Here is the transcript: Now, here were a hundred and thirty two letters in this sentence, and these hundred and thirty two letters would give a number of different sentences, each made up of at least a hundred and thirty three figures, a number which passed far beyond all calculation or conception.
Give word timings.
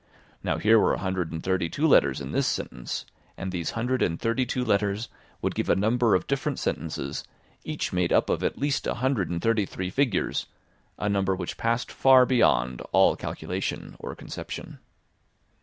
Now, 0.43 0.57
here 0.57 0.79
were 0.79 0.95
a 0.95 0.97
hundred 0.97 1.31
and 1.31 1.43
thirty 1.43 1.69
two 1.69 1.85
letters 1.87 2.19
in 2.21 2.31
this 2.31 2.47
sentence, 2.47 3.05
and 3.37 3.51
these 3.51 3.69
hundred 3.77 4.01
and 4.01 4.19
thirty 4.19 4.47
two 4.47 4.65
letters 4.65 5.09
would 5.43 5.53
give 5.53 5.69
a 5.69 5.75
number 5.75 6.15
of 6.15 6.25
different 6.25 6.57
sentences, 6.57 7.23
each 7.63 7.93
made 7.93 8.11
up 8.11 8.27
of 8.27 8.43
at 8.43 8.57
least 8.57 8.87
a 8.87 8.95
hundred 8.95 9.29
and 9.29 9.43
thirty 9.43 9.67
three 9.67 9.91
figures, 9.91 10.47
a 10.97 11.07
number 11.07 11.35
which 11.35 11.55
passed 11.55 11.91
far 11.91 12.25
beyond 12.25 12.81
all 12.91 13.15
calculation 13.15 13.95
or 13.99 14.15
conception. 14.15 14.79